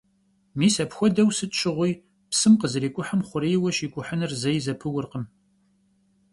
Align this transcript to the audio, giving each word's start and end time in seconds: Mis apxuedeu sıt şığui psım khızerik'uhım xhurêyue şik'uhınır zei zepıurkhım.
Mis 0.59 0.75
apxuedeu 0.83 1.29
sıt 1.37 1.53
şığui 1.59 1.91
psım 2.31 2.53
khızerik'uhım 2.59 3.21
xhurêyue 3.27 3.71
şik'uhınır 3.77 4.31
zei 4.41 4.59
zepıurkhım. 4.65 5.25